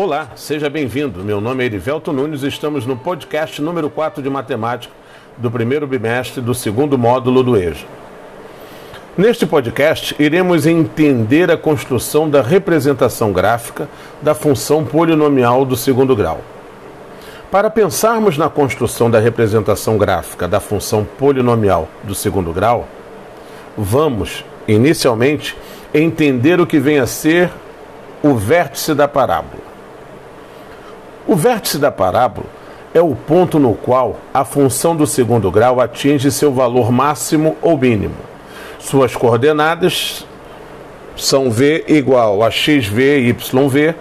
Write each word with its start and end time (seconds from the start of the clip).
Olá, 0.00 0.28
seja 0.36 0.70
bem-vindo. 0.70 1.24
Meu 1.24 1.40
nome 1.40 1.64
é 1.64 1.66
Erivelto 1.66 2.12
Nunes 2.12 2.44
e 2.44 2.46
estamos 2.46 2.86
no 2.86 2.96
podcast 2.96 3.60
número 3.60 3.90
4 3.90 4.22
de 4.22 4.30
matemática 4.30 4.94
do 5.36 5.50
primeiro 5.50 5.88
bimestre 5.88 6.40
do 6.40 6.54
segundo 6.54 6.96
módulo 6.96 7.42
do 7.42 7.56
EJA. 7.56 7.84
Neste 9.16 9.44
podcast, 9.44 10.14
iremos 10.16 10.66
entender 10.66 11.50
a 11.50 11.56
construção 11.56 12.30
da 12.30 12.40
representação 12.40 13.32
gráfica 13.32 13.88
da 14.22 14.36
função 14.36 14.84
polinomial 14.84 15.64
do 15.64 15.74
segundo 15.74 16.14
grau. 16.14 16.42
Para 17.50 17.68
pensarmos 17.68 18.38
na 18.38 18.48
construção 18.48 19.10
da 19.10 19.18
representação 19.18 19.98
gráfica 19.98 20.46
da 20.46 20.60
função 20.60 21.04
polinomial 21.04 21.88
do 22.04 22.14
segundo 22.14 22.52
grau, 22.52 22.86
vamos, 23.76 24.44
inicialmente, 24.68 25.56
entender 25.92 26.60
o 26.60 26.68
que 26.68 26.78
vem 26.78 27.00
a 27.00 27.06
ser 27.08 27.50
o 28.22 28.36
vértice 28.36 28.94
da 28.94 29.08
parábola. 29.08 29.67
O 31.28 31.36
vértice 31.36 31.76
da 31.76 31.92
parábola 31.92 32.46
é 32.94 33.02
o 33.02 33.14
ponto 33.14 33.58
no 33.58 33.74
qual 33.74 34.16
a 34.32 34.46
função 34.46 34.96
do 34.96 35.06
segundo 35.06 35.50
grau 35.50 35.78
atinge 35.78 36.32
seu 36.32 36.50
valor 36.50 36.90
máximo 36.90 37.54
ou 37.60 37.76
mínimo. 37.76 38.14
Suas 38.78 39.14
coordenadas 39.14 40.26
são 41.14 41.50
v 41.50 41.84
igual 41.86 42.42
a 42.42 42.50
xv 42.50 42.98
e 42.98 43.28
yv, 43.28 43.94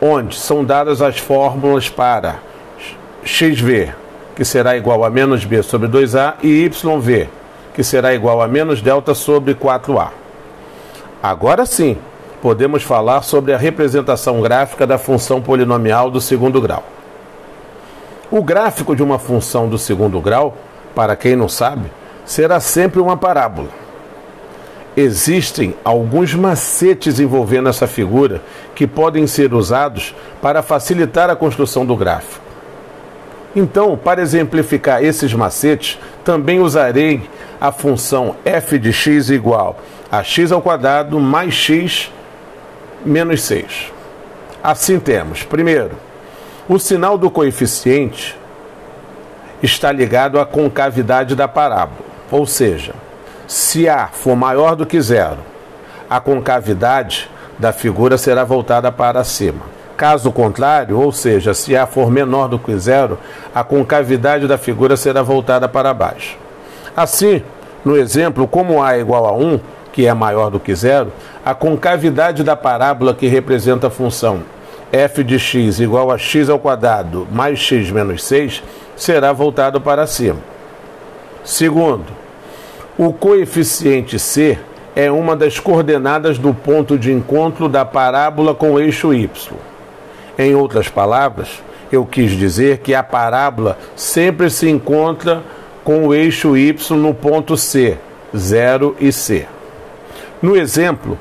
onde 0.00 0.34
são 0.34 0.64
dadas 0.64 1.02
as 1.02 1.18
fórmulas 1.18 1.90
para 1.90 2.36
xv, 3.22 3.92
que 4.34 4.46
será 4.46 4.78
igual 4.78 5.04
a 5.04 5.10
menos 5.10 5.44
b 5.44 5.62
sobre 5.62 5.88
2a, 5.88 6.36
e 6.42 6.64
yv, 6.64 7.28
que 7.74 7.84
será 7.84 8.14
igual 8.14 8.40
a 8.40 8.48
menos 8.48 8.80
delta 8.80 9.14
sobre 9.14 9.54
4a. 9.54 10.08
Agora 11.22 11.66
sim, 11.66 11.98
podemos 12.44 12.82
falar 12.82 13.22
sobre 13.22 13.54
a 13.54 13.56
representação 13.56 14.42
gráfica 14.42 14.86
da 14.86 14.98
função 14.98 15.40
polinomial 15.40 16.10
do 16.10 16.20
segundo 16.20 16.60
grau. 16.60 16.84
O 18.30 18.42
gráfico 18.42 18.94
de 18.94 19.02
uma 19.02 19.18
função 19.18 19.66
do 19.66 19.78
segundo 19.78 20.20
grau, 20.20 20.54
para 20.94 21.16
quem 21.16 21.36
não 21.36 21.48
sabe, 21.48 21.90
será 22.26 22.60
sempre 22.60 23.00
uma 23.00 23.16
parábola. 23.16 23.70
Existem 24.94 25.74
alguns 25.82 26.34
macetes 26.34 27.18
envolvendo 27.18 27.70
essa 27.70 27.86
figura 27.86 28.42
que 28.74 28.86
podem 28.86 29.26
ser 29.26 29.54
usados 29.54 30.14
para 30.42 30.60
facilitar 30.60 31.30
a 31.30 31.36
construção 31.36 31.86
do 31.86 31.96
gráfico. 31.96 32.44
Então, 33.56 33.96
para 33.96 34.20
exemplificar 34.20 35.02
esses 35.02 35.32
macetes, 35.32 35.98
também 36.22 36.60
usarei 36.60 37.22
a 37.58 37.72
função 37.72 38.36
f 38.44 38.78
de 38.78 38.92
x 38.92 39.30
igual 39.30 39.78
a 40.12 40.22
x 40.22 40.52
ao 40.52 40.60
quadrado 40.60 41.18
mais 41.18 41.54
x 41.54 42.12
menos 43.04 43.42
6. 43.42 43.92
Assim 44.62 44.98
temos, 44.98 45.42
primeiro, 45.42 45.92
o 46.68 46.78
sinal 46.78 47.18
do 47.18 47.30
coeficiente 47.30 48.38
está 49.62 49.92
ligado 49.92 50.40
à 50.40 50.46
concavidade 50.46 51.34
da 51.34 51.46
parábola, 51.46 52.00
ou 52.30 52.46
seja, 52.46 52.94
se 53.46 53.88
A 53.88 54.08
for 54.08 54.34
maior 54.34 54.74
do 54.74 54.86
que 54.86 55.00
zero, 55.00 55.38
a 56.08 56.18
concavidade 56.20 57.30
da 57.58 57.72
figura 57.72 58.16
será 58.16 58.44
voltada 58.44 58.90
para 58.90 59.22
cima. 59.22 59.74
Caso 59.96 60.32
contrário, 60.32 60.98
ou 60.98 61.12
seja, 61.12 61.54
se 61.54 61.76
A 61.76 61.86
for 61.86 62.10
menor 62.10 62.48
do 62.48 62.58
que 62.58 62.76
zero, 62.78 63.18
a 63.54 63.62
concavidade 63.62 64.48
da 64.48 64.58
figura 64.58 64.96
será 64.96 65.22
voltada 65.22 65.68
para 65.68 65.94
baixo. 65.94 66.36
Assim, 66.96 67.42
no 67.84 67.96
exemplo, 67.96 68.48
como 68.48 68.82
A 68.82 68.96
é 68.96 69.00
igual 69.00 69.26
a 69.26 69.32
1, 69.32 69.60
que 69.94 70.08
é 70.08 70.12
maior 70.12 70.50
do 70.50 70.58
que 70.58 70.74
zero, 70.74 71.12
a 71.44 71.54
concavidade 71.54 72.42
da 72.42 72.56
parábola 72.56 73.14
que 73.14 73.28
representa 73.28 73.86
a 73.86 73.90
função 73.90 74.42
f 74.90 75.22
de 75.22 75.38
x 75.38 75.78
igual 75.78 76.10
a 76.10 76.18
x 76.18 76.48
ao 76.50 76.58
quadrado 76.58 77.28
mais 77.30 77.60
x 77.60 77.92
menos 77.92 78.24
6 78.24 78.60
será 78.96 79.32
voltado 79.32 79.80
para 79.80 80.04
cima. 80.04 80.40
Segundo, 81.44 82.06
o 82.98 83.12
coeficiente 83.12 84.18
c 84.18 84.58
é 84.96 85.12
uma 85.12 85.36
das 85.36 85.60
coordenadas 85.60 86.38
do 86.38 86.52
ponto 86.52 86.98
de 86.98 87.12
encontro 87.12 87.68
da 87.68 87.84
parábola 87.84 88.52
com 88.52 88.72
o 88.72 88.80
eixo 88.80 89.14
y. 89.14 89.28
Em 90.36 90.56
outras 90.56 90.88
palavras, 90.88 91.62
eu 91.92 92.04
quis 92.04 92.32
dizer 92.32 92.78
que 92.78 92.96
a 92.96 93.02
parábola 93.04 93.78
sempre 93.94 94.50
se 94.50 94.68
encontra 94.68 95.40
com 95.84 96.08
o 96.08 96.12
eixo 96.12 96.56
y 96.56 96.74
no 96.90 97.14
ponto 97.14 97.56
C, 97.56 97.96
0 98.36 98.96
e 98.98 99.12
C. 99.12 99.53
No 100.42 100.56
exemplo, 100.56 101.18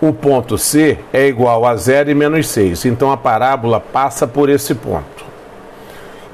o 0.00 0.12
ponto 0.12 0.58
C 0.58 0.98
é 1.12 1.26
igual 1.26 1.64
a 1.64 1.76
zero 1.76 2.10
e 2.10 2.14
menos 2.14 2.48
6, 2.48 2.84
então 2.84 3.10
a 3.10 3.16
parábola 3.16 3.80
passa 3.80 4.26
por 4.26 4.48
esse 4.50 4.74
ponto. 4.74 5.24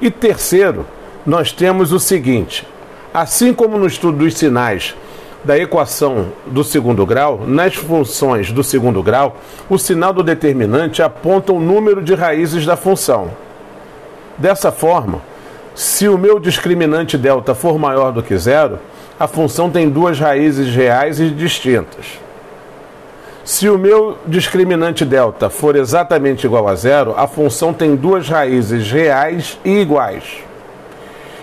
E 0.01 0.11
terceiro, 0.11 0.87
nós 1.25 1.53
temos 1.53 1.93
o 1.93 2.01
seguinte: 2.01 2.67
assim 3.13 3.53
como 3.53 3.79
no 3.79 3.87
estudo 3.87 4.19
dos 4.19 4.35
sinais 4.35 4.95
da 5.45 5.59
equação 5.59 6.27
do 6.47 6.63
segundo 6.63 7.07
grau, 7.07 7.43
nas 7.47 7.75
funções 7.75 8.53
do 8.53 8.63
segundo 8.63 9.03
grau, 9.03 9.37
o 9.69 9.79
sinal 9.79 10.13
do 10.13 10.23
determinante 10.23 11.03
aponta 11.03 11.53
o 11.53 11.61
número 11.61 12.03
de 12.03 12.15
raízes 12.15 12.67
da 12.67 12.77
função. 12.77 13.31
Dessa 14.37 14.71
forma, 14.71 15.23
se 15.75 16.09
o 16.09 16.19
meu 16.19 16.39
discriminante 16.39 17.17
delta 17.17 17.55
for 17.55 17.79
maior 17.79 18.13
do 18.13 18.23
que 18.23 18.37
zero, 18.37 18.79
a 19.21 19.27
função 19.27 19.69
tem 19.69 19.91
duas 19.91 20.19
raízes 20.19 20.75
reais 20.75 21.21
e 21.21 21.29
distintas. 21.29 22.19
Se 23.45 23.69
o 23.69 23.77
meu 23.77 24.17
discriminante 24.27 25.05
delta 25.05 25.51
for 25.51 25.77
exatamente 25.77 26.47
igual 26.47 26.67
a 26.67 26.75
zero, 26.75 27.13
a 27.15 27.27
função 27.27 27.75
tem 27.75 27.95
duas 27.95 28.31
raízes 28.31 28.91
reais 28.91 29.59
e 29.63 29.79
iguais. 29.79 30.25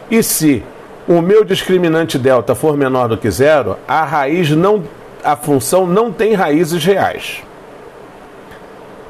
E 0.09 0.23
se 0.23 0.63
o 1.07 1.21
meu 1.21 1.43
discriminante 1.43 2.17
delta 2.17 2.55
for 2.55 2.75
menor 2.75 3.09
do 3.09 3.17
que 3.17 3.29
zero, 3.29 3.77
a 3.87 4.03
raiz 4.03 4.49
não 4.49 4.83
a 5.23 5.35
função 5.35 5.85
não 5.85 6.11
tem 6.11 6.33
raízes 6.33 6.83
reais. 6.83 7.43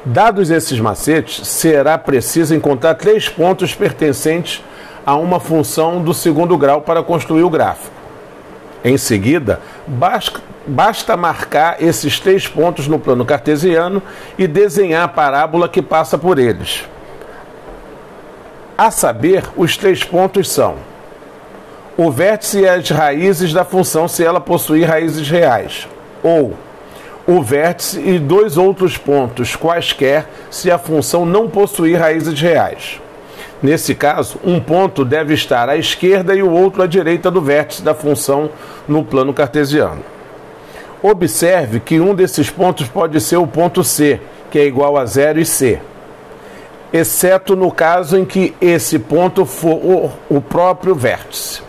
Dados 0.04 0.50
esses 0.50 0.78
macetes, 0.78 1.46
será 1.48 1.96
preciso 1.96 2.54
encontrar 2.54 2.96
três 2.96 3.30
pontos 3.30 3.74
pertencentes 3.74 4.62
a 5.06 5.16
uma 5.16 5.40
função 5.40 6.02
do 6.02 6.12
segundo 6.12 6.58
grau 6.58 6.82
para 6.82 7.02
construir 7.02 7.44
o 7.44 7.50
gráfico. 7.50 7.97
Em 8.84 8.96
seguida, 8.96 9.60
basta 10.66 11.16
marcar 11.16 11.82
esses 11.82 12.20
três 12.20 12.46
pontos 12.46 12.86
no 12.86 12.98
plano 12.98 13.24
cartesiano 13.24 14.02
e 14.38 14.46
desenhar 14.46 15.04
a 15.04 15.08
parábola 15.08 15.68
que 15.68 15.82
passa 15.82 16.16
por 16.16 16.38
eles. 16.38 16.84
A 18.76 18.90
saber, 18.90 19.44
os 19.56 19.76
três 19.76 20.04
pontos 20.04 20.48
são 20.48 20.76
o 21.96 22.12
vértice 22.12 22.60
e 22.60 22.68
as 22.68 22.88
raízes 22.88 23.52
da 23.52 23.64
função 23.64 24.06
se 24.06 24.22
ela 24.22 24.40
possuir 24.40 24.86
raízes 24.86 25.28
reais, 25.28 25.88
ou 26.22 26.54
o 27.26 27.42
vértice 27.42 28.00
e 28.00 28.20
dois 28.20 28.56
outros 28.56 28.96
pontos 28.96 29.56
quaisquer 29.56 30.26
se 30.48 30.70
a 30.70 30.78
função 30.78 31.26
não 31.26 31.50
possuir 31.50 31.98
raízes 31.98 32.40
reais. 32.40 33.00
Nesse 33.62 33.94
caso, 33.94 34.38
um 34.44 34.60
ponto 34.60 35.04
deve 35.04 35.34
estar 35.34 35.68
à 35.68 35.76
esquerda 35.76 36.34
e 36.34 36.42
o 36.42 36.50
outro 36.50 36.82
à 36.82 36.86
direita 36.86 37.30
do 37.30 37.40
vértice 37.40 37.82
da 37.82 37.92
função 37.92 38.50
no 38.86 39.04
plano 39.04 39.34
cartesiano. 39.34 40.02
Observe 41.02 41.80
que 41.80 42.00
um 42.00 42.14
desses 42.14 42.50
pontos 42.50 42.88
pode 42.88 43.20
ser 43.20 43.36
o 43.36 43.46
ponto 43.46 43.82
C, 43.82 44.20
que 44.50 44.58
é 44.58 44.66
igual 44.66 44.96
a 44.96 45.04
zero 45.04 45.40
e 45.40 45.44
C, 45.44 45.80
exceto 46.92 47.56
no 47.56 47.70
caso 47.70 48.16
em 48.16 48.24
que 48.24 48.54
esse 48.60 48.98
ponto 48.98 49.44
for 49.44 50.12
o 50.28 50.40
próprio 50.40 50.94
vértice. 50.94 51.60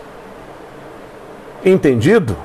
Entendido? 1.64 2.36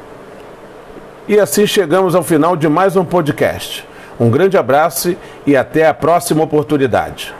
E 1.27 1.39
assim 1.39 1.65
chegamos 1.65 2.15
ao 2.15 2.21
final 2.21 2.55
de 2.55 2.67
mais 2.67 2.95
um 2.95 3.05
podcast. 3.05 3.87
Um 4.19 4.29
grande 4.29 4.57
abraço 4.57 5.15
e 5.45 5.55
até 5.55 5.87
a 5.87 5.93
próxima 5.93 6.43
oportunidade. 6.43 7.33